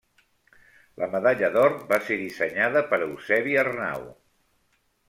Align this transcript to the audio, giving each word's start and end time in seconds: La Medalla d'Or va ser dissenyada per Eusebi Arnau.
La 1.01 1.09
Medalla 1.15 1.51
d'Or 1.57 1.77
va 1.93 2.01
ser 2.09 2.19
dissenyada 2.25 2.85
per 2.95 3.03
Eusebi 3.09 3.59
Arnau. 3.67 4.13